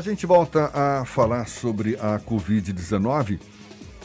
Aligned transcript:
A 0.00 0.02
gente 0.02 0.24
volta 0.24 0.70
a 0.72 1.04
falar 1.04 1.46
sobre 1.46 1.94
a 1.96 2.18
Covid-19. 2.18 3.38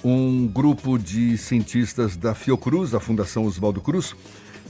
Um 0.03 0.45
grupo 0.45 0.99
de 0.99 1.37
cientistas 1.37 2.17
da 2.17 2.35
Fiocruz, 2.35 2.93
a 2.93 2.99
Fundação 2.99 3.45
Oswaldo 3.45 3.79
Cruz, 3.79 4.13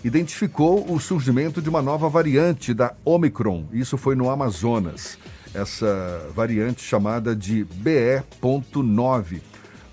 identificou 0.03 0.85
o 0.87 0.99
surgimento 0.99 1.63
de 1.63 1.67
uma 1.67 1.81
nova 1.81 2.07
variante 2.07 2.75
da 2.75 2.93
Omicron. 3.03 3.65
Isso 3.73 3.97
foi 3.97 4.15
no 4.15 4.29
Amazonas. 4.29 5.17
Essa 5.51 6.29
variante 6.35 6.83
chamada 6.83 7.35
de 7.35 7.63
BE.9, 7.63 9.41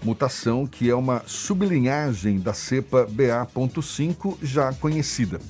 mutação 0.04 0.66
que 0.66 0.90
é 0.90 0.94
uma 0.94 1.22
sublinhagem 1.24 2.40
da 2.40 2.52
cepa 2.52 3.06
BA.5 3.10 4.36
já 4.42 4.70
conhecida. 4.74 5.40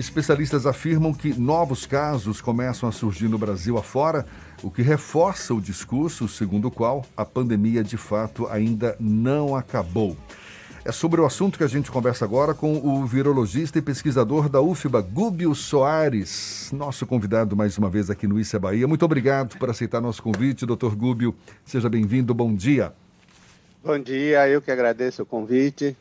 Especialistas 0.00 0.64
afirmam 0.64 1.12
que 1.12 1.38
novos 1.38 1.84
casos 1.84 2.40
começam 2.40 2.88
a 2.88 2.92
surgir 2.92 3.28
no 3.28 3.36
Brasil 3.36 3.76
afora, 3.76 4.24
o 4.62 4.70
que 4.70 4.80
reforça 4.80 5.52
o 5.52 5.60
discurso 5.60 6.26
segundo 6.26 6.68
o 6.68 6.70
qual 6.70 7.04
a 7.14 7.22
pandemia 7.22 7.84
de 7.84 7.98
fato 7.98 8.46
ainda 8.46 8.96
não 8.98 9.54
acabou. 9.54 10.16
É 10.86 10.90
sobre 10.90 11.20
o 11.20 11.26
assunto 11.26 11.58
que 11.58 11.64
a 11.64 11.66
gente 11.66 11.90
conversa 11.90 12.24
agora 12.24 12.54
com 12.54 12.78
o 12.78 13.04
virologista 13.04 13.78
e 13.78 13.82
pesquisador 13.82 14.48
da 14.48 14.62
UFBA, 14.62 15.02
Gúbio 15.02 15.54
Soares, 15.54 16.70
nosso 16.72 17.04
convidado 17.04 17.54
mais 17.54 17.76
uma 17.76 17.90
vez 17.90 18.08
aqui 18.08 18.26
no 18.26 18.40
Issa 18.40 18.58
Bahia. 18.58 18.88
Muito 18.88 19.04
obrigado 19.04 19.58
por 19.58 19.68
aceitar 19.68 20.00
nosso 20.00 20.22
convite, 20.22 20.64
doutor 20.64 20.96
Gúbio. 20.96 21.34
Seja 21.62 21.90
bem-vindo, 21.90 22.32
bom 22.32 22.54
dia. 22.54 22.94
Bom 23.84 23.98
dia, 23.98 24.48
eu 24.48 24.62
que 24.62 24.70
agradeço 24.70 25.24
o 25.24 25.26
convite 25.26 25.94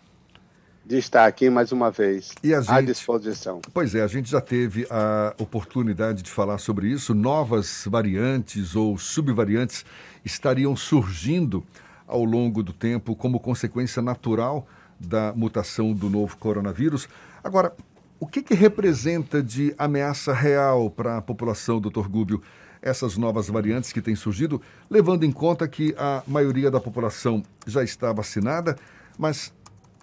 de 0.90 0.98
estar 0.98 1.28
aqui 1.28 1.52
mais 1.52 1.72
uma 1.72 1.92
vez 1.92 2.34
gente, 2.44 2.68
à 2.68 2.82
disposição. 2.82 3.62
Pois 3.72 3.94
é, 3.94 4.02
a 4.02 4.08
gente 4.08 4.28
já 4.28 4.42
teve 4.42 4.88
a 4.90 5.36
oportunidade 5.38 6.24
de 6.24 6.32
falar 6.32 6.58
sobre 6.58 6.88
isso. 6.88 7.14
Novas 7.14 7.84
variantes 7.86 8.76
ou 8.76 8.98
subvariantes 8.98 9.86
estariam 10.26 10.76
surgindo 10.76 11.64
ao 12.08 12.24
longo 12.24 12.64
do 12.64 12.74
tempo 12.74 13.16
como 13.16 13.40
consequência 13.40 14.02
natural 14.02 14.68
da 15.00 15.32
mutação 15.36 15.94
do 15.94 16.10
novo 16.10 16.36
coronavírus. 16.38 17.08
Agora, 17.44 17.72
o 18.20 18.26
que, 18.26 18.42
que 18.42 18.56
representa 18.56 19.44
de 19.44 19.76
ameaça 19.78 20.34
real 20.34 20.90
para 20.90 21.18
a 21.18 21.22
população, 21.22 21.80
doutor 21.80 22.08
Gúbio, 22.08 22.42
essas 22.82 23.16
novas 23.16 23.48
variantes 23.48 23.94
que 23.94 24.02
têm 24.02 24.16
surgido, 24.16 24.60
levando 24.90 25.24
em 25.24 25.32
conta 25.32 25.68
que 25.68 25.94
a 26.00 26.24
maioria 26.26 26.72
da 26.72 26.80
população 26.80 27.44
já 27.68 27.84
está 27.84 28.12
vacinada, 28.12 28.76
mas 29.20 29.54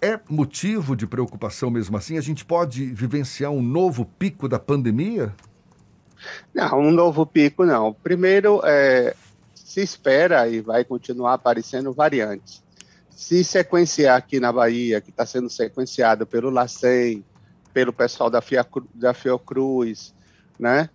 é 0.01 0.19
motivo 0.29 0.95
de 0.95 1.07
preocupação 1.07 1.69
mesmo 1.69 1.97
assim? 1.97 2.17
A 2.17 2.21
gente 2.21 2.45
pode 2.45 2.85
vivenciar 2.85 3.51
um 3.51 3.61
novo 3.61 4.05
pico 4.05 4.47
da 4.47 4.59
pandemia? 4.59 5.33
Não, 6.53 6.79
um 6.79 6.91
novo 6.91 7.25
pico 7.25 7.65
não. 7.65 7.93
Primeiro, 7.93 8.61
é, 8.63 9.15
se 9.53 9.81
espera 9.81 10.47
e 10.47 10.61
vai 10.61 10.83
continuar 10.83 11.33
aparecendo 11.33 11.93
variantes. 11.93 12.63
Se 13.09 13.43
sequenciar 13.43 14.17
aqui 14.17 14.39
na 14.39 14.51
Bahia, 14.51 15.01
que 15.01 15.09
está 15.09 15.25
sendo 15.25 15.49
sequenciado 15.49 16.25
pelo 16.25 16.49
LACEN, 16.49 17.23
pelo 17.73 17.91
pessoal 17.91 18.29
da, 18.29 18.41
da 18.93 19.13
Fiocruz, 19.13 20.13
né, 20.59 20.89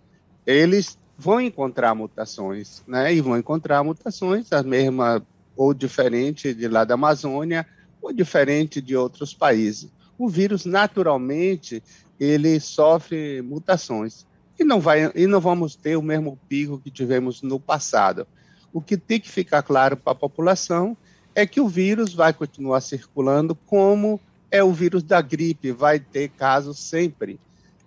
eles 0.45 0.97
vão 1.17 1.39
encontrar 1.39 1.93
mutações, 1.95 2.83
né, 2.87 3.13
e 3.13 3.21
vão 3.21 3.37
encontrar 3.37 3.83
mutações, 3.83 4.51
as 4.51 4.65
mesmas 4.65 5.21
ou 5.55 5.73
diferente 5.73 6.53
de 6.53 6.67
lá 6.67 6.83
da 6.83 6.95
Amazônia, 6.95 7.65
diferente 8.11 8.81
de 8.81 8.95
outros 8.95 9.33
países. 9.33 9.91
O 10.17 10.27
vírus, 10.27 10.65
naturalmente, 10.65 11.83
ele 12.19 12.59
sofre 12.59 13.41
mutações 13.41 14.25
e 14.59 14.63
não, 14.63 14.79
vai, 14.79 15.11
e 15.15 15.27
não 15.27 15.39
vamos 15.39 15.75
ter 15.75 15.95
o 15.95 16.01
mesmo 16.01 16.37
pico 16.47 16.79
que 16.79 16.91
tivemos 16.91 17.41
no 17.41 17.59
passado. 17.59 18.27
O 18.71 18.81
que 18.81 18.97
tem 18.97 19.19
que 19.19 19.29
ficar 19.29 19.61
claro 19.61 19.95
para 19.95 20.13
a 20.13 20.15
população 20.15 20.97
é 21.35 21.45
que 21.45 21.61
o 21.61 21.67
vírus 21.67 22.13
vai 22.13 22.33
continuar 22.33 22.81
circulando 22.81 23.55
como 23.55 24.19
é 24.51 24.63
o 24.63 24.71
vírus 24.71 25.03
da 25.03 25.21
gripe, 25.21 25.71
vai 25.71 25.99
ter 25.99 26.29
casos 26.29 26.79
sempre. 26.79 27.39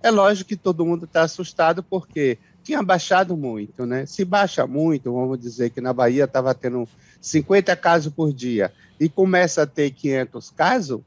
É 0.02 0.10
lógico 0.10 0.48
que 0.48 0.56
todo 0.56 0.84
mundo 0.84 1.04
está 1.04 1.22
assustado 1.22 1.82
porque 1.82 2.38
tinha 2.66 2.82
baixado 2.82 3.36
muito, 3.36 3.86
né? 3.86 4.04
Se 4.06 4.24
baixa 4.24 4.66
muito, 4.66 5.12
vamos 5.12 5.38
dizer 5.38 5.70
que 5.70 5.80
na 5.80 5.92
Bahia 5.92 6.24
estava 6.24 6.52
tendo 6.52 6.88
50 7.20 7.76
casos 7.76 8.12
por 8.12 8.32
dia 8.32 8.72
e 8.98 9.08
começa 9.08 9.62
a 9.62 9.66
ter 9.66 9.92
500 9.92 10.50
casos, 10.50 11.00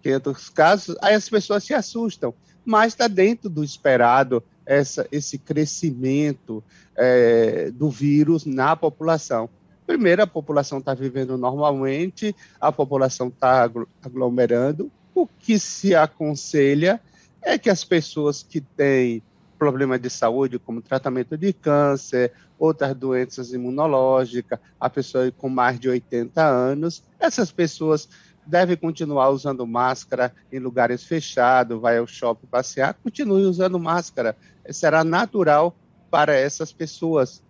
500 0.00 0.48
casos, 0.50 0.96
aí 1.02 1.14
as 1.14 1.28
pessoas 1.28 1.64
se 1.64 1.74
assustam, 1.74 2.32
mas 2.64 2.92
está 2.92 3.08
dentro 3.08 3.50
do 3.50 3.64
esperado 3.64 4.44
essa, 4.64 5.04
esse 5.10 5.38
crescimento 5.38 6.62
é, 6.96 7.72
do 7.72 7.90
vírus 7.90 8.46
na 8.46 8.76
população. 8.76 9.50
Primeiro, 9.84 10.22
a 10.22 10.26
população 10.26 10.78
está 10.78 10.94
vivendo 10.94 11.36
normalmente, 11.36 12.32
a 12.60 12.70
população 12.70 13.26
está 13.26 13.68
aglomerando. 14.00 14.88
O 15.12 15.26
que 15.26 15.58
se 15.58 15.96
aconselha 15.96 17.00
é 17.42 17.58
que 17.58 17.68
as 17.68 17.82
pessoas 17.82 18.40
que 18.44 18.60
têm 18.60 19.20
problemas 19.62 20.00
de 20.00 20.10
saúde, 20.10 20.58
como 20.58 20.82
tratamento 20.82 21.38
de 21.38 21.52
câncer, 21.52 22.32
outras 22.58 22.96
doenças 22.96 23.52
imunológicas, 23.52 24.58
a 24.80 24.90
pessoa 24.90 25.30
com 25.30 25.48
mais 25.48 25.78
de 25.78 25.88
80 25.88 26.44
anos, 26.44 27.04
essas 27.16 27.52
pessoas 27.52 28.08
devem 28.44 28.76
continuar 28.76 29.30
usando 29.30 29.64
máscara 29.64 30.34
em 30.50 30.58
lugares 30.58 31.04
fechados, 31.04 31.80
vai 31.80 31.98
ao 31.98 32.08
shopping 32.08 32.48
passear, 32.48 32.94
continue 33.04 33.44
usando 33.44 33.78
máscara. 33.78 34.36
Será 34.68 35.04
natural 35.04 35.76
para 36.10 36.34
essas 36.34 36.72
pessoas. 36.72 37.40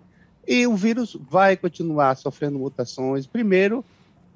E 0.47 0.67
o 0.67 0.77
vírus 0.77 1.17
vai 1.31 1.56
continuar 1.56 2.15
sofrendo 2.19 2.59
mutações. 2.59 3.27
Primeiro, 3.27 3.83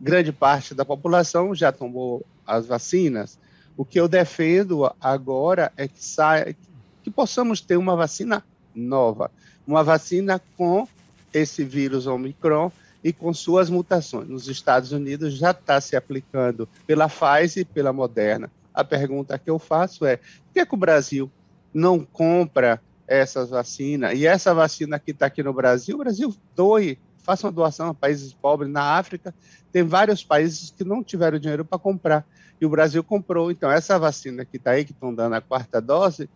grande 0.00 0.32
parte 0.32 0.74
da 0.74 0.82
população 0.82 1.54
já 1.54 1.70
tomou 1.70 2.24
as 2.46 2.64
vacinas. 2.64 3.38
O 3.76 3.84
que 3.84 4.00
eu 4.00 4.08
defendo 4.08 4.90
agora 4.98 5.70
é 5.76 5.86
que 5.86 6.02
saia, 6.02 6.56
que 7.06 7.10
possamos 7.12 7.60
ter 7.60 7.76
uma 7.76 7.94
vacina 7.94 8.42
nova, 8.74 9.30
uma 9.64 9.84
vacina 9.84 10.42
com 10.56 10.88
esse 11.32 11.62
vírus 11.62 12.04
Omicron 12.04 12.72
e 13.04 13.12
com 13.12 13.32
suas 13.32 13.70
mutações. 13.70 14.28
Nos 14.28 14.48
Estados 14.48 14.90
Unidos 14.90 15.34
já 15.34 15.52
está 15.52 15.80
se 15.80 15.94
aplicando 15.94 16.68
pela 16.84 17.08
Pfizer 17.08 17.62
e 17.62 17.64
pela 17.64 17.92
Moderna. 17.92 18.50
A 18.74 18.82
pergunta 18.82 19.38
que 19.38 19.48
eu 19.48 19.56
faço 19.56 20.04
é: 20.04 20.16
por 20.16 20.52
que, 20.52 20.58
é 20.58 20.66
que 20.66 20.74
o 20.74 20.76
Brasil 20.76 21.30
não 21.72 22.04
compra 22.04 22.82
essas 23.06 23.50
vacinas? 23.50 24.18
E 24.18 24.26
essa 24.26 24.52
vacina 24.52 24.98
que 24.98 25.12
está 25.12 25.26
aqui 25.26 25.44
no 25.44 25.52
Brasil, 25.52 25.94
o 25.94 26.00
Brasil 26.00 26.34
doe, 26.56 26.98
faça 27.18 27.46
uma 27.46 27.52
doação 27.52 27.90
a 27.90 27.94
países 27.94 28.32
pobres. 28.32 28.68
Na 28.68 28.98
África, 28.98 29.32
tem 29.70 29.84
vários 29.84 30.24
países 30.24 30.74
que 30.76 30.82
não 30.82 31.04
tiveram 31.04 31.38
dinheiro 31.38 31.64
para 31.64 31.78
comprar. 31.78 32.26
E 32.60 32.66
o 32.66 32.70
Brasil 32.70 33.04
comprou. 33.04 33.50
Então, 33.52 33.70
essa 33.70 33.96
vacina 33.96 34.44
que 34.44 34.56
está 34.56 34.72
aí, 34.72 34.84
que 34.84 34.92
estão 34.92 35.14
dando 35.14 35.34
a 35.34 35.40
quarta 35.40 35.80
dose, 35.80 36.28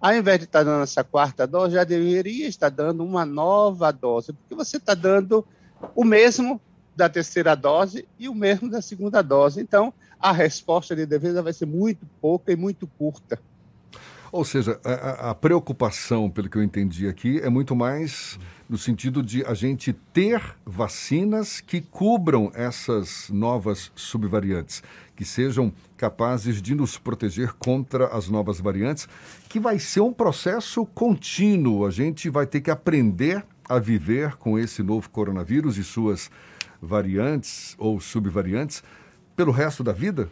ao 0.00 0.14
invés 0.14 0.38
de 0.38 0.44
estar 0.44 0.62
dando 0.62 0.82
essa 0.82 1.02
quarta 1.02 1.46
dose, 1.46 1.74
já 1.74 1.84
deveria 1.84 2.46
estar 2.46 2.68
dando 2.68 3.04
uma 3.04 3.24
nova 3.24 3.90
dose, 3.90 4.32
porque 4.32 4.54
você 4.54 4.76
está 4.76 4.94
dando 4.94 5.46
o 5.94 6.04
mesmo 6.04 6.60
da 6.94 7.08
terceira 7.08 7.54
dose 7.54 8.06
e 8.18 8.28
o 8.28 8.34
mesmo 8.34 8.70
da 8.70 8.80
segunda 8.80 9.22
dose. 9.22 9.60
Então, 9.60 9.92
a 10.18 10.32
resposta 10.32 10.96
de 10.96 11.04
defesa 11.04 11.42
vai 11.42 11.52
ser 11.52 11.66
muito 11.66 12.06
pouca 12.20 12.52
e 12.52 12.56
muito 12.56 12.86
curta. 12.86 13.38
Ou 14.36 14.44
seja, 14.44 14.78
a, 14.84 15.30
a, 15.30 15.34
preocupação, 15.34 16.28
pelo 16.28 16.50
que 16.50 16.58
eu 16.58 16.62
entendi 16.62 17.08
aqui, 17.08 17.40
é 17.40 17.48
muito 17.48 17.74
mais 17.74 18.38
no 18.68 18.76
sentido 18.76 19.22
de 19.22 19.42
a 19.46 19.54
gente 19.54 19.94
ter 20.12 20.42
vacinas 20.62 21.58
que 21.62 21.80
cubram 21.80 22.52
essas 22.54 23.30
novas 23.30 23.90
subvariantes, 23.96 24.82
que 25.16 25.24
sejam 25.24 25.72
capazes 25.96 26.60
de 26.60 26.74
nos 26.74 26.98
proteger 26.98 27.54
contra 27.54 28.08
as 28.08 28.28
novas 28.28 28.60
variantes, 28.60 29.08
que 29.48 29.58
vai 29.58 29.78
ser 29.78 30.00
um 30.00 30.12
processo 30.12 30.84
contínuo. 30.84 31.86
A 31.86 31.90
gente 31.90 32.28
vai 32.28 32.46
ter 32.46 32.60
que 32.60 32.70
aprender 32.70 33.42
a 33.66 33.78
viver 33.78 34.36
com 34.36 34.58
esse 34.58 34.82
novo 34.82 35.08
coronavírus 35.08 35.78
e 35.78 35.82
suas 35.82 36.30
variantes 36.78 37.74
ou 37.78 37.98
subvariantes 38.00 38.82
pelo 39.34 39.50
resto 39.50 39.82
da 39.82 39.92
vida? 39.92 40.28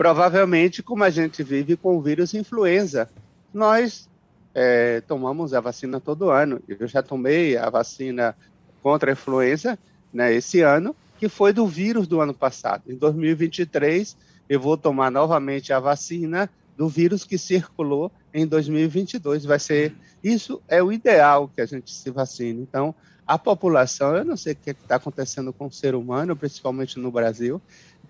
Provavelmente, 0.00 0.82
como 0.82 1.04
a 1.04 1.10
gente 1.10 1.42
vive 1.42 1.76
com 1.76 1.94
o 1.94 2.00
vírus 2.00 2.32
influenza, 2.32 3.06
nós 3.52 4.08
é, 4.54 5.02
tomamos 5.02 5.52
a 5.52 5.60
vacina 5.60 6.00
todo 6.00 6.30
ano. 6.30 6.58
Eu 6.66 6.88
já 6.88 7.02
tomei 7.02 7.54
a 7.58 7.68
vacina 7.68 8.34
contra 8.82 9.10
a 9.10 9.12
influenza 9.12 9.78
né, 10.10 10.32
esse 10.32 10.62
ano, 10.62 10.96
que 11.18 11.28
foi 11.28 11.52
do 11.52 11.66
vírus 11.66 12.08
do 12.08 12.18
ano 12.18 12.32
passado. 12.32 12.84
Em 12.88 12.94
2023, 12.94 14.16
eu 14.48 14.58
vou 14.58 14.74
tomar 14.78 15.10
novamente 15.10 15.70
a 15.70 15.78
vacina 15.78 16.48
do 16.78 16.88
vírus 16.88 17.22
que 17.22 17.36
circulou 17.36 18.10
em 18.32 18.46
2022. 18.46 19.44
Vai 19.44 19.58
ser 19.58 19.94
isso 20.24 20.62
é 20.66 20.82
o 20.82 20.90
ideal 20.90 21.50
que 21.54 21.60
a 21.60 21.66
gente 21.66 21.92
se 21.92 22.08
vacine. 22.08 22.62
Então, 22.62 22.94
a 23.26 23.36
população, 23.36 24.16
eu 24.16 24.24
não 24.24 24.38
sei 24.38 24.54
o 24.54 24.56
que 24.56 24.70
está 24.70 24.94
acontecendo 24.94 25.52
com 25.52 25.66
o 25.66 25.70
ser 25.70 25.94
humano, 25.94 26.34
principalmente 26.34 26.98
no 26.98 27.10
Brasil, 27.10 27.60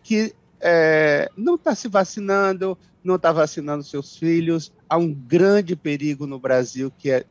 que 0.04 0.32
é, 0.61 1.31
não 1.37 1.55
está 1.55 1.75
se 1.75 1.89
vacinando, 1.89 2.77
não 3.03 3.17
está 3.17 3.33
vacinando 3.33 3.83
seus 3.83 4.17
filhos. 4.17 4.73
Há 4.89 4.97
um 4.97 5.12
grande 5.12 5.75
perigo 5.75 6.27
no 6.27 6.39
Brasil 6.39 6.93
que 6.97 7.11
é 7.11 7.25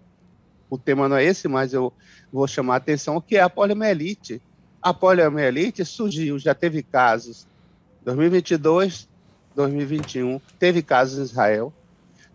o 0.70 0.78
tema 0.78 1.10
não 1.10 1.18
é 1.18 1.24
esse, 1.24 1.48
mas 1.48 1.74
eu 1.74 1.92
vou 2.32 2.48
chamar 2.48 2.76
a 2.76 2.78
atenção, 2.78 3.20
que 3.20 3.36
é 3.36 3.42
a 3.42 3.50
poliomielite. 3.50 4.40
A 4.82 4.94
poliomielite 4.94 5.84
surgiu, 5.84 6.38
já 6.38 6.54
teve 6.54 6.84
casos 6.84 7.48
2022, 8.04 9.10
2021, 9.56 10.40
teve 10.60 10.82
casos 10.82 11.20
em 11.20 11.24
Israel, 11.24 11.74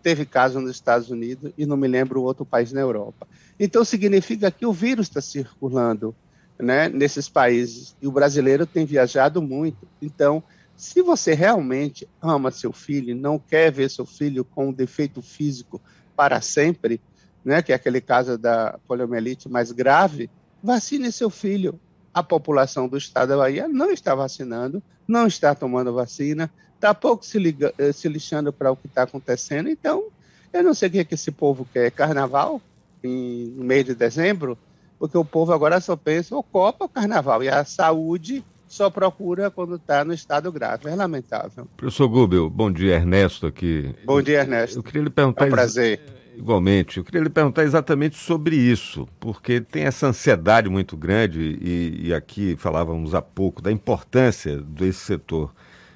teve 0.03 0.27
casos 0.27 0.61
nos 0.61 0.73
Estados 0.73 1.11
Unidos 1.11 1.53
e 1.57 1.65
não 1.65 1.77
me 1.77 1.89
lembro 1.89 2.23
outro 2.23 2.45
país 2.45 2.73
na 2.73 2.81
Europa. 2.81 3.27
Então 3.59 3.85
significa 3.85 4.51
que 4.51 4.67
o 4.67 4.73
vírus 4.73 5.07
está 5.07 5.21
circulando 5.21 6.15
né, 6.59 6.89
nesses 6.89 7.29
países 7.29 7.97
e 8.03 8.07
o 8.07 8.13
brasileiro 8.13 8.67
tem 8.67 8.85
viajado 8.85 9.41
muito. 9.41 9.89
Então, 10.03 10.43
se 10.77 11.03
você 11.03 11.35
realmente 11.35 12.09
ama 12.21 12.51
seu 12.51 12.73
filho, 12.73 13.15
não 13.15 13.39
quer 13.39 13.71
ver 13.71 13.91
seu 13.91 14.05
filho 14.05 14.45
com 14.45 14.69
um 14.69 14.73
defeito 14.73 15.23
físico 15.23 15.81
para 16.17 16.41
sempre, 16.41 17.01
né, 17.45 17.63
que 17.63 17.73
é 17.73 17.75
aquele 17.75 18.01
caso 18.01 18.37
da 18.39 18.79
poliomielite 18.87 19.49
mais 19.49 19.71
grave, 19.71 20.31
vacine 20.63 21.13
seu 21.13 21.31
filho. 21.31 21.79
A 22.13 22.23
população 22.23 22.89
do 22.89 22.97
estado 22.97 23.31
da 23.31 23.37
Bahia 23.37 23.69
não 23.69 23.91
está 23.91 24.15
vacinando, 24.15 24.83
não 25.07 25.27
está 25.27 25.55
tomando 25.55 25.93
vacina, 25.93 26.51
está 26.75 26.95
pouco 26.95 27.25
se, 27.25 27.39
liga, 27.39 27.75
eh, 27.77 27.93
se 27.93 28.09
lixando 28.09 28.53
para 28.53 28.71
o 28.71 28.77
que 28.77 28.87
está 28.87 29.03
acontecendo. 29.03 29.69
Então, 29.69 30.05
eu 30.53 30.63
não 30.63 30.75
sei 30.75 30.89
o 30.89 30.93
que, 30.93 30.99
é 31.01 31.05
que 31.05 31.15
esse 31.15 31.33
povo 31.33 31.67
quer. 31.73 31.91
Carnaval, 31.91 32.61
em, 33.03 33.47
no 33.57 33.65
mês 33.65 33.85
de 33.85 33.95
dezembro, 33.95 34.57
porque 34.99 35.19
o 35.19 35.25
povo 35.25 35.53
agora 35.53 35.81
só 35.81 35.97
pensa 35.97 36.37
o 36.37 36.43
Copa, 36.43 36.85
o 36.85 36.89
Carnaval, 36.89 37.43
e 37.43 37.49
a 37.49 37.65
saúde 37.65 38.45
só 38.75 38.91
procura 38.91 39.53
quando 39.53 39.77
está 39.77 40.05
no 40.05 40.13
estado 40.13 40.51
grave. 40.51 40.89
É 40.89 40.97
lamentável. 40.97 41.69
Professor 41.77 42.09
Gubel, 42.09 42.51
bom 42.51 42.73
dia, 42.73 42.95
Ernesto 42.95 43.47
aqui. 43.47 43.95
Bom 44.05 44.21
dia, 44.21 44.41
Ernesto. 44.41 44.81
Eu 44.81 44.83
queria 44.83 45.03
lhe 45.03 45.11
perguntar. 45.11 45.45
É 45.45 45.49
um 45.49 45.53
prazer. 45.53 46.01
Igualmente. 46.37 46.99
Eu 46.99 47.05
queria 47.05 47.21
lhe 47.21 47.31
perguntar 47.31 47.63
exatamente 47.63 48.17
sobre 48.17 48.57
isso, 48.57 49.07
porque 49.21 49.61
tem 49.61 49.85
essa 49.85 50.09
ansiedade 50.09 50.69
muito 50.69 50.97
grande, 50.97 51.57
e, 51.63 52.09
e 52.09 52.15
aqui 52.15 52.57
falávamos 52.57 53.15
há 53.15 53.23
pouco 53.23 53.63
da 53.63 53.71
importância 53.71 54.61
desse 54.61 54.99
setor 54.99 55.55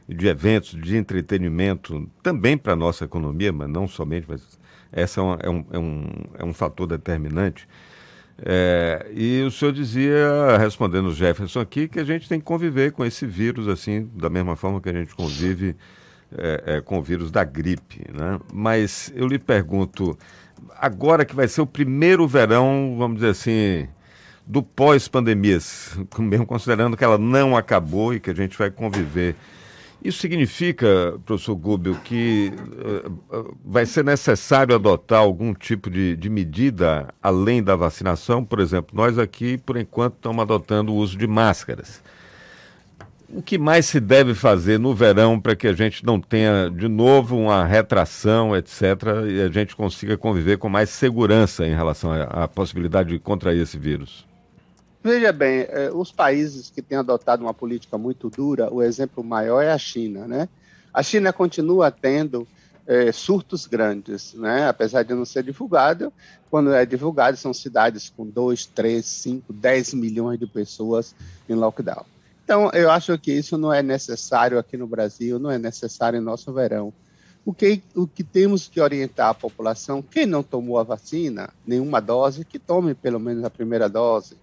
de 0.09 0.29
eventos, 0.29 0.81
de 0.81 0.97
entretenimento, 0.97 2.09
também 2.23 2.57
para 2.57 2.75
a 2.75 2.77
nossa 2.77 3.05
economia, 3.05 3.53
mas 3.53 3.69
não 3.69 3.89
somente, 3.89 4.27
mas 4.29 4.57
essa 4.93 5.21
é, 5.21 5.25
é, 5.47 5.51
um, 5.51 5.65
é, 5.73 5.79
um, 5.79 6.07
é 6.39 6.45
um 6.45 6.55
fator 6.55 6.87
determinante. 6.87 7.69
É, 8.41 9.11
e 9.13 9.43
o 9.43 9.51
senhor 9.51 9.73
dizia, 9.73 10.57
respondendo 10.59 11.07
o 11.07 11.15
Jefferson 11.15 11.61
aqui, 11.61 11.89
que 11.89 11.99
a 11.99 12.05
gente 12.05 12.29
tem 12.29 12.39
que 12.39 12.45
conviver 12.45 12.93
com 12.93 13.05
esse 13.05 13.27
vírus, 13.27 13.67
assim, 13.67 14.09
da 14.15 14.31
mesma 14.31 14.55
forma 14.55 14.81
que 14.81 14.89
a 14.89 14.93
gente 14.93 15.15
convive 15.15 15.75
é, 16.37 16.63
é, 16.67 16.81
com 16.81 16.99
o 16.99 17.03
vírus 17.03 17.31
da 17.31 17.43
gripe. 17.43 18.05
Né? 18.13 18.39
Mas 18.53 19.13
eu 19.15 19.27
lhe 19.27 19.39
pergunto, 19.39 20.17
agora 20.77 21.25
que 21.25 21.35
vai 21.35 21.49
ser 21.49 21.63
o 21.63 21.67
primeiro 21.67 22.29
verão, 22.29 22.95
vamos 22.97 23.17
dizer 23.17 23.31
assim, 23.31 23.89
do 24.47 24.63
pós-pandemias, 24.63 25.99
mesmo 26.19 26.47
considerando 26.47 26.97
que 26.97 27.05
ela 27.05 27.19
não 27.19 27.57
acabou 27.57 28.15
e 28.15 28.21
que 28.21 28.31
a 28.31 28.35
gente 28.35 28.57
vai 28.57 28.71
conviver 28.71 29.35
isso 30.03 30.21
significa, 30.21 31.19
professor 31.27 31.57
Gubel, 31.57 31.97
que 32.05 32.53
uh, 32.55 33.57
vai 33.65 33.85
ser 33.85 34.05
necessário 34.05 34.75
adotar 34.75 35.19
algum 35.19 35.53
tipo 35.53 35.91
de, 35.91 36.17
de, 36.17 36.31
medida 36.31 37.13
além 37.21 37.63
da 37.63 37.75
vacinação? 37.75 38.45
Por 38.45 38.61
exemplo, 38.61 38.97
nós 38.97 39.19
aqui, 39.19 39.59
por 39.59 39.77
enquanto, 39.77 40.15
estamos 40.15 40.41
adotando 40.41 40.93
o 40.93 40.97
uso 40.97 41.19
de 41.19 41.27
máscaras. 41.27 42.01
O 43.29 43.43
que 43.43 43.59
mais 43.59 43.87
se 43.87 43.99
deve 43.99 44.35
fazer 44.35 44.79
no 44.79 44.95
verão 44.95 45.39
para 45.39 45.57
que 45.57 45.67
a 45.67 45.73
gente 45.73 46.07
não 46.07 46.21
tenha 46.21 46.71
de 46.71 46.89
novo 46.89 47.37
uma 47.37 47.65
retração, 47.65 48.57
etc., 48.57 48.83
e 49.29 49.43
a 49.43 49.49
gente 49.49 49.75
consiga 49.75 50.17
conviver 50.17 50.59
com 50.59 50.69
mais 50.69 50.91
segurança 50.91 51.67
em 51.67 51.75
relação 51.75 52.11
à 52.13 52.47
possibilidade 52.47 53.11
de 53.11 53.19
contrair 53.19 53.61
esse 53.61 53.77
vírus? 53.77 54.28
Veja 55.03 55.33
bem, 55.33 55.67
eh, 55.69 55.91
os 55.93 56.11
países 56.11 56.71
que 56.71 56.83
têm 56.83 56.99
adotado 56.99 57.43
uma 57.43 57.55
política 57.55 57.97
muito 57.97 58.29
dura, 58.29 58.73
o 58.73 58.83
exemplo 58.83 59.23
maior 59.23 59.63
é 59.63 59.71
a 59.71 59.79
China, 59.79 60.27
né? 60.27 60.49
A 60.93 61.03
China 61.03 61.33
continua 61.33 61.91
tendo 61.91 62.47
é, 62.89 63.13
surtos 63.13 63.67
grandes, 63.67 64.33
né? 64.35 64.67
Apesar 64.67 65.03
de 65.03 65.15
não 65.15 65.25
ser 65.25 65.45
divulgado, 65.45 66.11
quando 66.51 66.73
é 66.73 66.87
divulgado 66.87 67.37
são 67.37 67.53
cidades 67.53 68.11
com 68.17 68.27
2, 68.27 68.67
3, 68.67 69.05
5, 69.05 69.53
10 69.53 69.95
milhões 69.95 70.39
de 70.39 70.47
pessoas 70.47 71.15
em 71.49 71.55
lockdown. 71.55 72.05
Então, 72.43 72.71
eu 72.73 72.91
acho 72.91 73.17
que 73.19 73.31
isso 73.31 73.59
não 73.59 73.71
é 73.71 73.83
necessário 73.83 74.59
aqui 74.59 74.77
no 74.79 74.87
Brasil, 74.87 75.39
não 75.39 75.51
é 75.51 75.59
necessário 75.59 76.19
em 76.19 76.23
nosso 76.23 76.51
verão. 76.51 76.93
O 77.45 77.53
que, 77.53 77.83
o 77.95 78.07
que 78.07 78.25
temos 78.25 78.67
que 78.69 78.81
orientar 78.81 79.29
a 79.29 79.35
população, 79.35 80.03
quem 80.03 80.25
não 80.25 80.43
tomou 80.43 80.79
a 80.79 80.83
vacina, 80.83 81.51
nenhuma 81.67 82.01
dose, 82.01 82.45
que 82.45 82.59
tome 82.59 82.95
pelo 82.95 83.21
menos 83.21 83.45
a 83.45 83.51
primeira 83.51 83.87
dose 83.89 84.35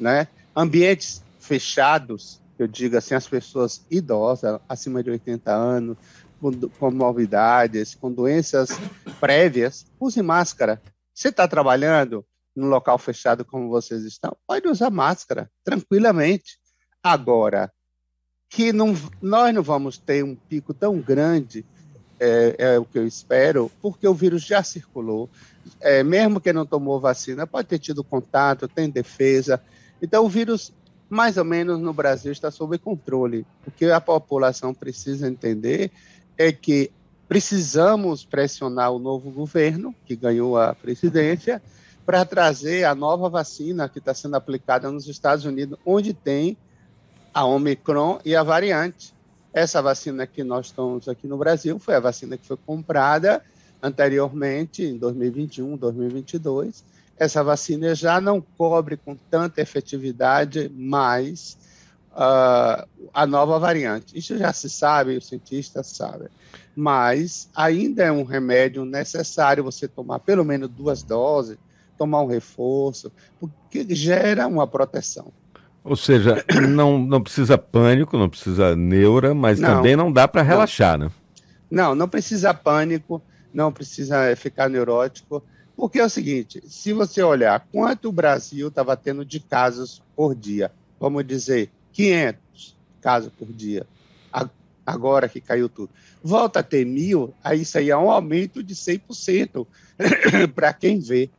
né? 0.00 0.26
Ambientes 0.54 1.22
fechados, 1.38 2.40
eu 2.58 2.66
digo 2.66 2.96
assim, 2.96 3.14
as 3.14 3.26
pessoas 3.28 3.84
idosas, 3.90 4.60
acima 4.68 5.02
de 5.02 5.10
80 5.10 5.52
anos, 5.52 5.96
com, 6.40 6.52
com 6.52 6.90
morbidades, 6.90 7.94
com 7.94 8.10
doenças 8.10 8.70
prévias, 9.20 9.86
use 10.00 10.20
máscara. 10.22 10.80
Você 11.14 11.28
está 11.28 11.46
trabalhando 11.46 12.24
num 12.56 12.68
local 12.68 12.98
fechado 12.98 13.44
como 13.44 13.68
vocês 13.68 14.02
estão, 14.04 14.36
pode 14.46 14.66
usar 14.68 14.90
máscara, 14.90 15.50
tranquilamente. 15.64 16.58
Agora, 17.02 17.72
que 18.48 18.72
não, 18.72 18.94
nós 19.22 19.54
não 19.54 19.62
vamos 19.62 19.96
ter 19.96 20.24
um 20.24 20.34
pico 20.34 20.74
tão 20.74 20.98
grande, 20.98 21.64
é, 22.18 22.56
é, 22.58 22.78
o 22.78 22.84
que 22.84 22.98
eu 22.98 23.06
espero, 23.06 23.70
porque 23.80 24.06
o 24.06 24.12
vírus 24.12 24.42
já 24.44 24.62
circulou. 24.62 25.30
É, 25.80 26.02
mesmo 26.02 26.40
quem 26.40 26.52
não 26.52 26.66
tomou 26.66 27.00
vacina, 27.00 27.46
pode 27.46 27.68
ter 27.68 27.78
tido 27.78 28.04
contato, 28.04 28.68
tem 28.68 28.90
defesa, 28.90 29.62
então, 30.02 30.24
o 30.24 30.28
vírus, 30.28 30.72
mais 31.08 31.36
ou 31.36 31.44
menos 31.44 31.78
no 31.78 31.92
Brasil, 31.92 32.32
está 32.32 32.50
sob 32.50 32.78
controle. 32.78 33.46
O 33.66 33.70
que 33.70 33.86
a 33.86 34.00
população 34.00 34.72
precisa 34.72 35.28
entender 35.28 35.90
é 36.38 36.52
que 36.52 36.90
precisamos 37.28 38.24
pressionar 38.24 38.90
o 38.90 38.98
novo 38.98 39.30
governo, 39.30 39.94
que 40.04 40.16
ganhou 40.16 40.58
a 40.58 40.74
presidência, 40.74 41.62
para 42.04 42.24
trazer 42.24 42.84
a 42.84 42.94
nova 42.94 43.28
vacina 43.28 43.88
que 43.88 43.98
está 43.98 44.12
sendo 44.12 44.34
aplicada 44.34 44.90
nos 44.90 45.06
Estados 45.06 45.44
Unidos, 45.44 45.78
onde 45.86 46.12
tem 46.12 46.56
a 47.32 47.44
Omicron 47.44 48.18
e 48.24 48.34
a 48.34 48.42
variante. 48.42 49.14
Essa 49.52 49.80
vacina 49.80 50.26
que 50.26 50.42
nós 50.42 50.66
estamos 50.66 51.08
aqui 51.08 51.26
no 51.26 51.36
Brasil 51.36 51.78
foi 51.78 51.94
a 51.94 52.00
vacina 52.00 52.36
que 52.36 52.46
foi 52.46 52.56
comprada 52.56 53.42
anteriormente, 53.82 54.82
em 54.82 54.96
2021, 54.96 55.76
2022, 55.76 56.84
essa 57.20 57.44
vacina 57.44 57.94
já 57.94 58.18
não 58.18 58.40
cobre 58.40 58.96
com 58.96 59.14
tanta 59.14 59.60
efetividade 59.60 60.72
mais 60.74 61.58
uh, 62.12 62.88
a 63.12 63.26
nova 63.26 63.58
variante. 63.58 64.18
Isso 64.18 64.38
já 64.38 64.50
se 64.54 64.70
sabe, 64.70 65.18
os 65.18 65.28
cientistas 65.28 65.88
sabem. 65.88 66.28
Mas 66.74 67.50
ainda 67.54 68.04
é 68.04 68.10
um 68.10 68.24
remédio 68.24 68.86
necessário 68.86 69.62
você 69.62 69.86
tomar 69.86 70.20
pelo 70.20 70.42
menos 70.42 70.70
duas 70.70 71.02
doses, 71.02 71.58
tomar 71.98 72.22
um 72.22 72.26
reforço, 72.26 73.12
porque 73.38 73.86
gera 73.94 74.46
uma 74.46 74.66
proteção. 74.66 75.30
Ou 75.84 75.96
seja, 75.96 76.42
não, 76.70 76.98
não 76.98 77.20
precisa 77.20 77.58
pânico, 77.58 78.16
não 78.16 78.30
precisa 78.30 78.74
neura, 78.74 79.34
mas 79.34 79.60
não, 79.60 79.76
também 79.76 79.94
não 79.94 80.10
dá 80.10 80.26
para 80.26 80.40
relaxar, 80.40 80.96
não. 80.96 81.06
né? 81.06 81.12
Não, 81.70 81.94
não 81.94 82.08
precisa 82.08 82.54
pânico, 82.54 83.20
não 83.52 83.70
precisa 83.70 84.34
ficar 84.36 84.70
neurótico. 84.70 85.44
Porque 85.80 85.98
é 85.98 86.04
o 86.04 86.10
seguinte, 86.10 86.62
se 86.68 86.92
você 86.92 87.22
olhar 87.22 87.66
quanto 87.72 88.10
o 88.10 88.12
Brasil 88.12 88.68
estava 88.68 88.94
tendo 88.98 89.24
de 89.24 89.40
casos 89.40 90.02
por 90.14 90.34
dia, 90.34 90.70
vamos 91.00 91.26
dizer, 91.26 91.70
500 91.94 92.76
casos 93.00 93.32
por 93.32 93.50
dia, 93.50 93.86
agora 94.84 95.26
que 95.26 95.40
caiu 95.40 95.70
tudo, 95.70 95.88
volta 96.22 96.60
a 96.60 96.62
ter 96.62 96.84
mil, 96.84 97.32
aí 97.42 97.62
isso 97.62 97.78
aí 97.78 97.88
é 97.88 97.96
um 97.96 98.10
aumento 98.10 98.62
de 98.62 98.74
100% 98.74 99.66
para 100.54 100.70
quem 100.76 100.98
vê. 100.98 101.30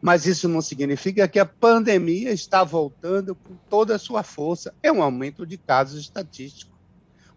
Mas 0.00 0.24
isso 0.24 0.48
não 0.48 0.62
significa 0.62 1.28
que 1.28 1.38
a 1.38 1.44
pandemia 1.44 2.32
está 2.32 2.64
voltando 2.64 3.34
com 3.34 3.54
toda 3.68 3.96
a 3.96 3.98
sua 3.98 4.22
força. 4.22 4.72
É 4.82 4.90
um 4.90 5.02
aumento 5.02 5.44
de 5.44 5.58
casos 5.58 6.00
estatísticos. 6.00 6.74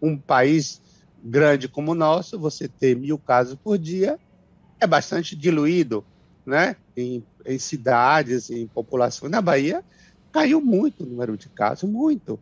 Um 0.00 0.16
país 0.16 0.80
grande 1.22 1.68
como 1.68 1.92
o 1.92 1.94
nosso, 1.94 2.38
você 2.38 2.68
ter 2.68 2.96
mil 2.96 3.18
casos 3.18 3.54
por 3.62 3.76
dia, 3.76 4.18
é 4.80 4.86
bastante 4.86 5.34
diluído, 5.36 6.04
né? 6.44 6.76
Em, 6.96 7.24
em 7.44 7.58
cidades, 7.58 8.50
em 8.50 8.66
população. 8.66 9.28
Na 9.28 9.40
Bahia, 9.40 9.84
caiu 10.32 10.60
muito 10.60 11.04
o 11.04 11.06
número 11.06 11.36
de 11.36 11.48
casos, 11.48 11.88
muito. 11.88 12.38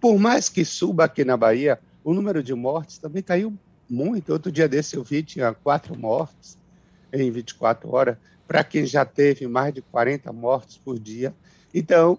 Por 0.00 0.18
mais 0.18 0.48
que 0.48 0.64
suba 0.64 1.04
aqui 1.04 1.24
na 1.24 1.36
Bahia, 1.36 1.78
o 2.02 2.14
número 2.14 2.42
de 2.42 2.54
mortes 2.54 2.98
também 2.98 3.22
caiu 3.22 3.56
muito. 3.88 4.32
Outro 4.32 4.50
dia 4.50 4.68
desse 4.68 4.96
eu 4.96 5.04
vi, 5.04 5.22
tinha 5.22 5.52
quatro 5.52 5.98
mortes 5.98 6.58
em 7.12 7.30
24 7.30 7.92
horas, 7.92 8.16
para 8.46 8.64
quem 8.64 8.86
já 8.86 9.04
teve 9.04 9.46
mais 9.46 9.74
de 9.74 9.82
40 9.82 10.32
mortes 10.32 10.76
por 10.76 10.98
dia. 10.98 11.34
Então, 11.74 12.18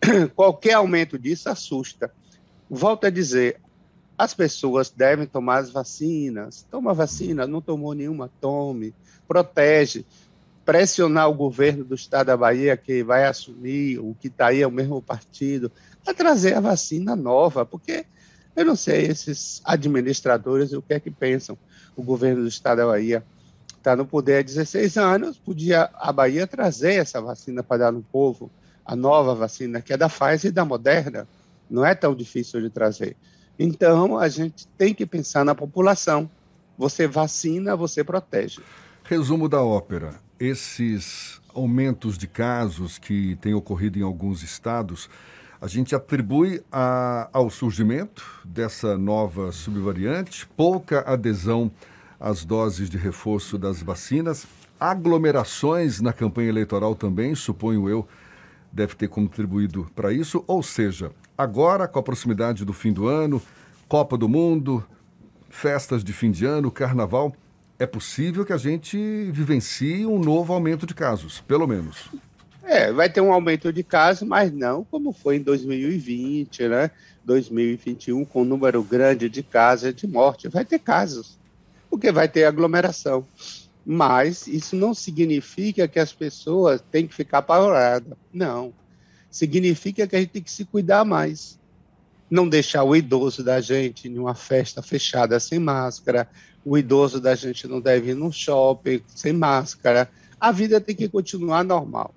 qualquer 0.34 0.74
aumento 0.74 1.18
disso 1.18 1.48
assusta. 1.48 2.12
Volto 2.68 3.06
a 3.06 3.10
dizer, 3.10 3.60
as 4.22 4.34
pessoas 4.34 4.88
devem 4.88 5.26
tomar 5.26 5.58
as 5.58 5.70
vacinas. 5.70 6.64
Toma 6.70 6.94
vacina, 6.94 7.44
não 7.44 7.60
tomou 7.60 7.92
nenhuma, 7.92 8.30
tome. 8.40 8.94
Protege. 9.26 10.06
pressionar 10.64 11.28
o 11.28 11.34
governo 11.34 11.82
do 11.82 11.96
estado 11.96 12.28
da 12.28 12.36
Bahia, 12.36 12.76
que 12.76 13.02
vai 13.02 13.24
assumir, 13.24 13.98
o 13.98 14.14
que 14.20 14.28
está 14.28 14.46
aí 14.46 14.62
é 14.62 14.66
o 14.66 14.70
mesmo 14.70 15.02
partido, 15.02 15.72
a 16.06 16.14
trazer 16.14 16.54
a 16.54 16.60
vacina 16.60 17.16
nova, 17.16 17.66
porque 17.66 18.06
eu 18.54 18.64
não 18.64 18.76
sei 18.76 19.06
esses 19.06 19.60
administradores 19.64 20.72
o 20.72 20.80
que 20.80 20.94
é 20.94 21.00
que 21.00 21.10
pensam. 21.10 21.58
O 21.96 22.02
governo 22.04 22.42
do 22.42 22.48
estado 22.48 22.78
da 22.78 22.86
Bahia 22.86 23.24
está 23.76 23.96
no 23.96 24.06
poder 24.06 24.38
há 24.38 24.42
16 24.42 24.96
anos, 24.98 25.36
podia 25.36 25.90
a 25.94 26.12
Bahia 26.12 26.46
trazer 26.46 26.94
essa 26.94 27.20
vacina 27.20 27.60
para 27.64 27.78
dar 27.78 27.92
no 27.92 28.02
povo, 28.04 28.48
a 28.86 28.94
nova 28.94 29.34
vacina, 29.34 29.80
que 29.80 29.92
é 29.92 29.96
da 29.96 30.08
Pfizer 30.08 30.50
e 30.50 30.54
da 30.54 30.64
Moderna, 30.64 31.26
não 31.68 31.84
é 31.84 31.92
tão 31.92 32.14
difícil 32.14 32.60
de 32.60 32.70
trazer. 32.70 33.16
Então, 33.62 34.18
a 34.18 34.28
gente 34.28 34.66
tem 34.76 34.92
que 34.92 35.06
pensar 35.06 35.44
na 35.44 35.54
população. 35.54 36.28
Você 36.76 37.06
vacina, 37.06 37.76
você 37.76 38.02
protege. 38.02 38.60
Resumo 39.04 39.48
da 39.48 39.62
ópera: 39.62 40.16
esses 40.38 41.40
aumentos 41.54 42.18
de 42.18 42.26
casos 42.26 42.98
que 42.98 43.36
têm 43.36 43.54
ocorrido 43.54 44.00
em 44.00 44.02
alguns 44.02 44.42
estados, 44.42 45.08
a 45.60 45.68
gente 45.68 45.94
atribui 45.94 46.60
a, 46.72 47.28
ao 47.32 47.48
surgimento 47.50 48.24
dessa 48.44 48.98
nova 48.98 49.52
subvariante, 49.52 50.44
pouca 50.56 51.00
adesão 51.02 51.70
às 52.18 52.44
doses 52.44 52.90
de 52.90 52.98
reforço 52.98 53.56
das 53.56 53.80
vacinas, 53.80 54.44
aglomerações 54.80 56.00
na 56.00 56.12
campanha 56.12 56.48
eleitoral 56.48 56.96
também, 56.96 57.32
suponho 57.36 57.88
eu, 57.88 58.08
deve 58.72 58.94
ter 58.94 59.08
contribuído 59.08 59.86
para 59.94 60.12
isso. 60.12 60.42
Ou 60.46 60.62
seja, 60.62 61.10
agora, 61.36 61.86
com 61.86 61.98
a 61.98 62.02
proximidade 62.02 62.64
do 62.64 62.72
fim 62.72 62.92
do 62.92 63.06
ano, 63.06 63.42
Copa 63.88 64.16
do 64.16 64.28
Mundo, 64.28 64.84
festas 65.50 66.02
de 66.02 66.12
fim 66.12 66.30
de 66.30 66.46
ano, 66.46 66.70
carnaval, 66.70 67.34
é 67.78 67.86
possível 67.86 68.44
que 68.44 68.52
a 68.52 68.56
gente 68.56 68.96
vivencie 69.30 70.06
um 70.06 70.18
novo 70.18 70.52
aumento 70.52 70.86
de 70.86 70.94
casos, 70.94 71.40
pelo 71.40 71.66
menos. 71.66 72.08
É, 72.62 72.92
vai 72.92 73.10
ter 73.10 73.20
um 73.20 73.32
aumento 73.32 73.72
de 73.72 73.82
casos, 73.82 74.26
mas 74.26 74.52
não 74.52 74.84
como 74.84 75.12
foi 75.12 75.36
em 75.36 75.42
2020, 75.42 76.68
né? 76.68 76.90
2021, 77.24 78.24
com 78.24 78.42
um 78.42 78.44
número 78.44 78.82
grande 78.82 79.28
de 79.28 79.42
casos 79.42 79.94
de 79.94 80.06
morte. 80.06 80.48
Vai 80.48 80.64
ter 80.64 80.78
casos, 80.78 81.38
porque 81.90 82.10
vai 82.10 82.28
ter 82.28 82.44
aglomeração. 82.44 83.26
Mas 83.84 84.46
isso 84.46 84.76
não 84.76 84.94
significa 84.94 85.88
que 85.88 85.98
as 85.98 86.12
pessoas 86.12 86.80
têm 86.90 87.06
que 87.06 87.14
ficar 87.14 87.38
apavoradas. 87.38 88.16
Não. 88.32 88.72
Significa 89.30 90.06
que 90.06 90.14
a 90.14 90.20
gente 90.20 90.30
tem 90.30 90.42
que 90.42 90.50
se 90.50 90.64
cuidar 90.64 91.04
mais. 91.04 91.58
Não 92.30 92.48
deixar 92.48 92.84
o 92.84 92.96
idoso 92.96 93.42
da 93.42 93.60
gente 93.60 94.08
em 94.08 94.18
uma 94.18 94.34
festa 94.34 94.80
fechada 94.82 95.38
sem 95.38 95.58
máscara, 95.58 96.28
o 96.64 96.78
idoso 96.78 97.20
da 97.20 97.34
gente 97.34 97.66
não 97.66 97.80
deve 97.80 98.12
ir 98.12 98.14
no 98.14 98.32
shopping 98.32 99.02
sem 99.06 99.32
máscara. 99.32 100.08
A 100.40 100.50
vida 100.50 100.80
tem 100.80 100.94
que 100.94 101.08
continuar 101.08 101.62
normal, 101.64 102.14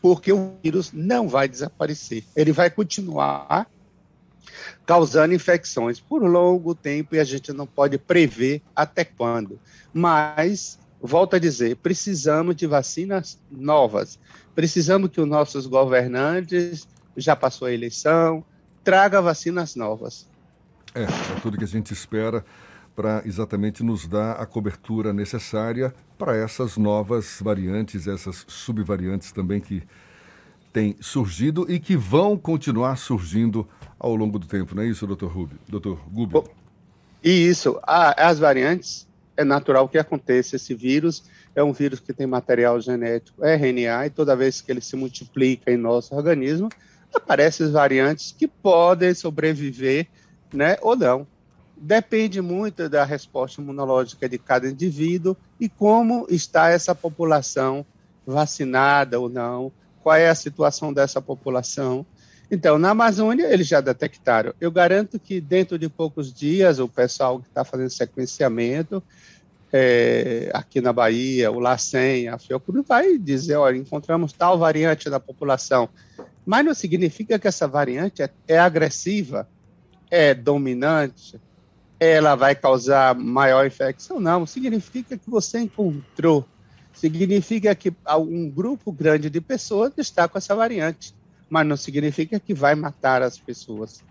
porque 0.00 0.32
o 0.32 0.54
vírus 0.62 0.90
não 0.92 1.28
vai 1.28 1.48
desaparecer. 1.48 2.24
Ele 2.34 2.52
vai 2.52 2.70
continuar 2.70 3.68
causando 4.84 5.34
infecções 5.34 6.00
por 6.00 6.22
longo 6.22 6.74
tempo 6.74 7.14
e 7.14 7.20
a 7.20 7.24
gente 7.24 7.52
não 7.52 7.66
pode 7.66 7.98
prever 7.98 8.62
até 8.74 9.04
quando. 9.04 9.58
Mas, 9.92 10.78
volto 11.00 11.36
a 11.36 11.38
dizer, 11.38 11.76
precisamos 11.76 12.56
de 12.56 12.66
vacinas 12.66 13.38
novas. 13.50 14.18
Precisamos 14.54 15.10
que 15.10 15.20
os 15.20 15.28
nossos 15.28 15.66
governantes, 15.66 16.86
já 17.16 17.34
passou 17.34 17.68
a 17.68 17.72
eleição, 17.72 18.44
traga 18.84 19.20
vacinas 19.20 19.74
novas. 19.74 20.28
É, 20.94 21.02
é 21.02 21.40
tudo 21.42 21.58
que 21.58 21.64
a 21.64 21.68
gente 21.68 21.92
espera 21.92 22.44
para 22.94 23.22
exatamente 23.26 23.82
nos 23.82 24.06
dar 24.06 24.32
a 24.32 24.46
cobertura 24.46 25.12
necessária 25.12 25.94
para 26.16 26.34
essas 26.34 26.78
novas 26.78 27.38
variantes, 27.42 28.06
essas 28.06 28.44
subvariantes 28.48 29.32
também 29.32 29.60
que 29.60 29.82
têm 30.76 30.94
surgido 31.00 31.64
e 31.72 31.80
que 31.80 31.96
vão 31.96 32.36
continuar 32.36 32.96
surgindo 32.96 33.66
ao 33.98 34.14
longo 34.14 34.38
do 34.38 34.46
tempo, 34.46 34.74
não 34.74 34.82
é 34.82 34.86
isso, 34.86 35.06
doutor 35.06 35.32
Rubio? 35.32 35.58
Doutor 35.66 35.98
Gubio? 36.10 36.44
E 37.24 37.30
isso, 37.30 37.80
as 37.82 38.38
variantes, 38.38 39.08
é 39.38 39.42
natural 39.42 39.88
que 39.88 39.96
aconteça. 39.96 40.56
Esse 40.56 40.74
vírus 40.74 41.24
é 41.54 41.64
um 41.64 41.72
vírus 41.72 41.98
que 41.98 42.12
tem 42.12 42.26
material 42.26 42.78
genético 42.78 43.42
RNA 43.42 44.06
e 44.06 44.10
toda 44.10 44.36
vez 44.36 44.60
que 44.60 44.70
ele 44.70 44.82
se 44.82 44.96
multiplica 44.96 45.72
em 45.72 45.78
nosso 45.78 46.14
organismo, 46.14 46.68
aparecem 47.14 47.70
variantes 47.70 48.34
que 48.38 48.46
podem 48.46 49.14
sobreviver 49.14 50.06
né, 50.52 50.76
ou 50.82 50.94
não 50.94 51.26
depende 51.74 52.40
muito 52.40 52.88
da 52.88 53.04
resposta 53.04 53.60
imunológica 53.60 54.28
de 54.28 54.38
cada 54.38 54.68
indivíduo 54.68 55.36
e 55.60 55.68
como 55.68 56.26
está 56.30 56.68
essa 56.68 56.94
população 56.94 57.84
vacinada 58.26 59.20
ou 59.20 59.28
não, 59.28 59.70
qual 60.06 60.14
é 60.14 60.28
a 60.28 60.36
situação 60.36 60.92
dessa 60.92 61.20
população. 61.20 62.06
Então, 62.48 62.78
na 62.78 62.90
Amazônia, 62.90 63.52
eles 63.52 63.66
já 63.66 63.80
detectaram. 63.80 64.54
Eu 64.60 64.70
garanto 64.70 65.18
que 65.18 65.40
dentro 65.40 65.76
de 65.76 65.88
poucos 65.88 66.32
dias, 66.32 66.78
o 66.78 66.86
pessoal 66.86 67.40
que 67.40 67.48
está 67.48 67.64
fazendo 67.64 67.90
sequenciamento, 67.90 69.02
é, 69.72 70.48
aqui 70.54 70.80
na 70.80 70.92
Bahia, 70.92 71.50
o 71.50 71.58
LACEN, 71.58 72.28
a 72.28 72.38
Fiocruz, 72.38 72.86
vai 72.86 73.18
dizer: 73.18 73.56
olha, 73.56 73.76
encontramos 73.76 74.32
tal 74.32 74.56
variante 74.56 75.10
da 75.10 75.18
população. 75.18 75.88
Mas 76.46 76.64
não 76.64 76.72
significa 76.72 77.36
que 77.36 77.48
essa 77.48 77.66
variante 77.66 78.22
é, 78.22 78.30
é 78.46 78.60
agressiva, 78.60 79.48
é 80.08 80.32
dominante, 80.32 81.40
ela 81.98 82.36
vai 82.36 82.54
causar 82.54 83.12
maior 83.16 83.66
infecção. 83.66 84.20
Não, 84.20 84.46
significa 84.46 85.18
que 85.18 85.28
você 85.28 85.58
encontrou, 85.58 86.46
significa 86.96 87.74
que 87.74 87.92
um 88.18 88.50
grupo 88.50 88.90
grande 88.90 89.28
de 89.28 89.40
pessoas 89.40 89.92
está 89.98 90.26
com 90.26 90.38
essa 90.38 90.56
variante, 90.56 91.14
mas 91.48 91.66
não 91.66 91.76
significa 91.76 92.40
que 92.40 92.54
vai 92.54 92.74
matar 92.74 93.22
as 93.22 93.38
pessoas. 93.38 94.02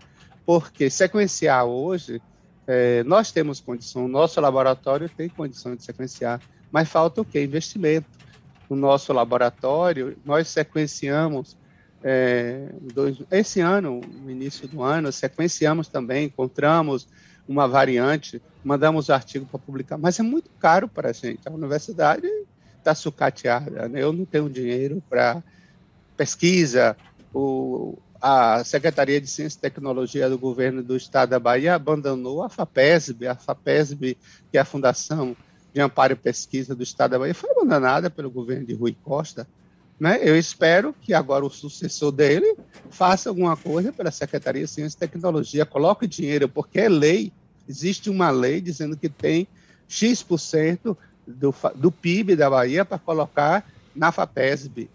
Porque 0.46 0.88
sequenciar 0.88 1.64
hoje, 1.64 2.22
é, 2.66 3.02
nós 3.02 3.32
temos 3.32 3.60
condição, 3.60 4.04
o 4.04 4.08
nosso 4.08 4.40
laboratório 4.40 5.08
tem 5.08 5.28
condição 5.28 5.74
de 5.74 5.82
sequenciar, 5.82 6.40
mas 6.70 6.88
falta 6.88 7.20
o 7.20 7.24
quê? 7.24 7.42
Investimento. 7.42 8.06
No 8.70 8.76
nosso 8.76 9.12
laboratório, 9.12 10.16
nós 10.24 10.48
sequenciamos 10.48 11.56
é, 12.02 12.68
dois, 12.94 13.18
esse 13.30 13.60
ano, 13.60 14.00
no 14.00 14.30
início 14.30 14.68
do 14.68 14.82
ano, 14.82 15.10
sequenciamos 15.10 15.88
também, 15.88 16.26
encontramos 16.26 17.08
uma 17.48 17.66
variante, 17.66 18.42
mandamos 18.64 19.10
artigo 19.10 19.46
para 19.46 19.58
publicar, 19.58 19.96
mas 19.98 20.18
é 20.18 20.22
muito 20.22 20.50
caro 20.58 20.88
para 20.88 21.10
a 21.10 21.12
gente. 21.12 21.48
A 21.48 21.52
universidade 21.52 22.28
está 22.86 22.94
sucateada, 22.94 23.88
né? 23.88 24.00
eu 24.00 24.12
não 24.12 24.24
tenho 24.24 24.48
dinheiro 24.48 25.02
para 25.10 25.42
pesquisa. 26.16 26.96
O, 27.34 27.98
a 28.22 28.62
Secretaria 28.64 29.20
de 29.20 29.26
Ciência 29.26 29.58
e 29.58 29.60
Tecnologia 29.60 30.30
do 30.30 30.38
governo 30.38 30.82
do 30.82 30.96
estado 30.96 31.30
da 31.30 31.40
Bahia 31.40 31.74
abandonou 31.74 32.44
a 32.44 32.48
FAPESB, 32.48 33.26
a 33.26 33.34
FAPESB, 33.34 34.16
que 34.50 34.56
é 34.56 34.60
a 34.60 34.64
Fundação 34.64 35.36
de 35.74 35.80
Amparo 35.80 36.12
e 36.12 36.16
Pesquisa 36.16 36.74
do 36.74 36.82
estado 36.84 37.10
da 37.10 37.18
Bahia, 37.18 37.34
foi 37.34 37.50
abandonada 37.50 38.08
pelo 38.08 38.30
governo 38.30 38.64
de 38.64 38.74
Rui 38.74 38.96
Costa. 39.02 39.48
Né? 39.98 40.20
Eu 40.22 40.38
espero 40.38 40.94
que 41.02 41.12
agora 41.12 41.44
o 41.44 41.50
sucessor 41.50 42.12
dele 42.12 42.56
faça 42.88 43.28
alguma 43.28 43.56
coisa 43.56 43.92
pela 43.92 44.12
Secretaria 44.12 44.62
de 44.62 44.70
Ciência 44.70 44.96
e 44.96 45.00
Tecnologia, 45.00 45.66
coloque 45.66 46.06
dinheiro, 46.06 46.48
porque 46.48 46.78
é 46.78 46.88
lei, 46.88 47.32
existe 47.68 48.08
uma 48.08 48.30
lei 48.30 48.60
dizendo 48.60 48.96
que 48.96 49.08
tem 49.08 49.48
X% 49.88 50.96
do, 51.26 51.54
do 51.74 51.90
PIB 51.90 52.36
da 52.36 52.48
Bahia 52.48 52.84
para 52.84 52.98
colocar 52.98 53.64
na 53.94 54.12
FAPESB. 54.12 54.88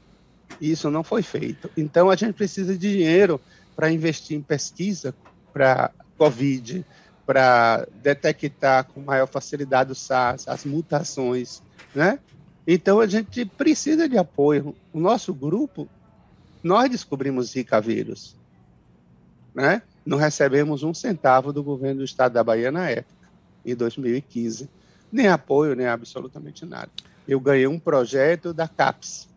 Isso 0.59 0.89
não 0.89 1.03
foi 1.03 1.21
feito. 1.21 1.69
Então 1.75 2.09
a 2.09 2.15
gente 2.15 2.33
precisa 2.33 2.77
de 2.77 2.91
dinheiro 2.91 3.39
para 3.75 3.91
investir 3.91 4.37
em 4.37 4.41
pesquisa 4.41 5.13
para 5.51 5.91
Covid, 6.17 6.85
para 7.25 7.87
detectar 8.01 8.85
com 8.85 9.01
maior 9.01 9.27
facilidade 9.27 9.91
o 9.91 9.95
SARS, 9.95 10.47
as 10.47 10.65
mutações, 10.65 11.61
né? 11.95 12.19
Então 12.67 12.99
a 12.99 13.07
gente 13.07 13.45
precisa 13.45 14.07
de 14.07 14.17
apoio. 14.17 14.75
O 14.93 14.99
nosso 14.99 15.33
grupo, 15.33 15.87
nós 16.63 16.89
descobrimos 16.89 17.51
Zika 17.51 17.81
vírus, 17.81 18.35
né? 19.53 19.81
Não 20.05 20.17
recebemos 20.17 20.83
um 20.83 20.93
centavo 20.93 21.51
do 21.51 21.63
governo 21.63 21.99
do 21.99 22.05
estado 22.05 22.33
da 22.33 22.43
Bahia 22.43 22.71
na 22.71 22.89
época, 22.89 23.29
em 23.65 23.75
2015. 23.75 24.69
Nem 25.11 25.27
apoio, 25.27 25.75
nem 25.75 25.87
absolutamente 25.87 26.65
nada. 26.65 26.89
Eu 27.27 27.39
ganhei 27.39 27.67
um 27.67 27.79
projeto 27.79 28.53
da 28.53 28.67
CAPES. 28.67 29.27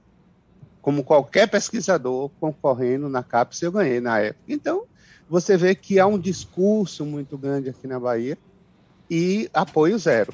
Como 0.80 1.02
qualquer 1.02 1.48
pesquisador 1.48 2.30
concorrendo 2.40 3.08
na 3.08 3.22
CAPES, 3.22 3.62
eu 3.62 3.72
ganhei 3.72 4.00
na 4.00 4.20
época. 4.20 4.44
Então, 4.48 4.84
você 5.28 5.56
vê 5.56 5.74
que 5.74 5.98
há 5.98 6.06
um 6.06 6.18
discurso 6.18 7.04
muito 7.04 7.36
grande 7.38 7.70
aqui 7.70 7.86
na 7.86 7.98
Bahia 7.98 8.38
e 9.10 9.48
apoio 9.52 9.98
zero. 9.98 10.32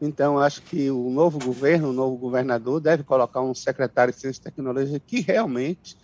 Então, 0.00 0.38
acho 0.38 0.62
que 0.62 0.90
o 0.90 1.10
novo 1.10 1.38
governo, 1.38 1.90
o 1.90 1.92
novo 1.92 2.16
governador, 2.16 2.80
deve 2.80 3.04
colocar 3.04 3.40
um 3.40 3.54
secretário 3.54 4.12
de 4.12 4.18
Ciência 4.18 4.40
e 4.40 4.42
Tecnologia 4.42 4.98
que 4.98 5.20
realmente 5.20 5.96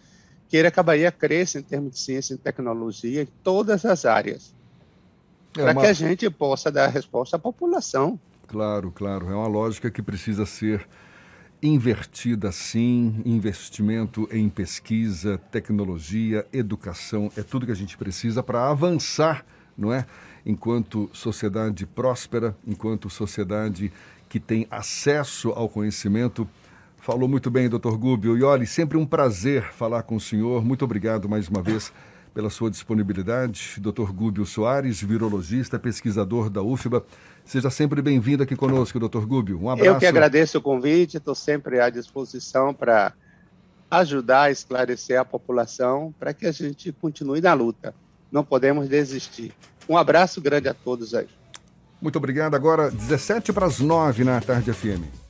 queira 0.49 0.71
que 0.71 0.79
a 0.79 0.83
Bahia 0.83 1.11
cresça 1.11 1.59
em 1.59 1.63
termos 1.63 1.93
de 1.93 1.99
ciência 1.99 2.35
e 2.35 2.39
tecnologia 2.39 3.23
em 3.23 3.29
todas 3.43 3.85
as 3.85 4.05
áreas. 4.05 4.55
É 5.57 5.63
para 5.63 5.73
uma... 5.73 5.81
que 5.81 5.87
a 5.89 5.93
gente 5.93 6.31
possa 6.31 6.71
dar 6.71 6.87
resposta 6.87 7.37
à 7.37 7.39
população. 7.39 8.19
Claro, 8.49 8.91
claro. 8.91 9.31
É 9.31 9.35
uma 9.35 9.47
lógica 9.47 9.91
que 9.91 10.01
precisa 10.03 10.47
ser 10.47 10.89
invertida 11.63 12.51
sim, 12.51 13.21
investimento 13.25 14.27
em 14.33 14.49
pesquisa, 14.49 15.39
tecnologia, 15.51 16.47
educação, 16.53 17.31
é 17.37 17.43
tudo 17.43 17.67
que 17.67 17.73
a 17.73 17.77
gente 17.77 17.97
precisa 17.99 18.43
para 18.43 18.71
avançar, 18.71 19.45
não 19.77 19.93
é? 19.93 20.07
Enquanto 20.47 21.11
sociedade 21.13 21.85
próspera, 21.85 22.57
enquanto 22.67 23.11
sociedade 23.11 23.93
que 24.29 24.41
tem 24.41 24.67
acesso 24.71 25.51
ao 25.51 25.69
conhecimento. 25.69 26.49
Falou 26.97 27.29
muito 27.29 27.51
bem, 27.51 27.69
doutor 27.69 27.97
Gúbio. 27.99 28.37
E 28.37 28.43
olha, 28.43 28.65
sempre 28.67 28.97
um 28.97 29.05
prazer 29.07 29.73
falar 29.73 30.03
com 30.05 30.17
o 30.17 30.21
senhor. 30.21 30.65
Muito 30.65 30.85
obrigado 30.85 31.29
mais 31.29 31.49
uma 31.49 31.63
vez 31.63 31.93
pela 32.39 32.51
sua 32.51 32.71
disponibilidade. 32.71 33.75
Doutor 33.79 34.13
Gúbio 34.13 34.47
Soares, 34.47 35.03
virologista, 35.03 35.77
pesquisador 35.77 36.49
da 36.49 36.63
UFBA. 36.63 37.05
Seja 37.45 37.69
sempre 37.69 38.01
bem-vindo 38.01 38.45
aqui 38.45 38.55
conosco, 38.55 38.97
doutor 39.01 39.27
Gúbio. 39.27 39.61
Um 39.61 39.69
abraço. 39.69 39.91
Eu 39.91 39.99
que 39.99 40.07
agradeço 40.07 40.59
o 40.59 40.63
convite, 40.63 41.17
estou 41.17 41.35
sempre 41.35 41.81
à 41.81 41.91
disposição 41.91 42.73
para 42.73 43.13
ajudar 43.91 44.43
a 44.43 44.51
esclarecer 44.53 45.19
a 45.19 45.25
população 45.25 46.15
para 46.17 46.33
que 46.33 46.47
a 46.47 46.53
gente 46.53 46.93
continue 46.93 47.41
na 47.41 47.55
luta. 47.55 47.93
Não 48.31 48.45
podemos 48.45 48.89
desistir. 48.89 49.53
Um 49.89 49.97
abraço 49.97 50.41
grande 50.41 50.69
a 50.69 50.75
todos 50.75 51.15
aí. 51.15 51.27
Muito 52.01 52.19
obrigado. 52.19 52.55
Agora, 52.55 52.89
17 52.89 53.53
para 53.53 53.67
as 53.67 53.81
9 53.81 54.23
na 54.23 54.41
tarde 54.41 54.73
FM. 54.73 55.28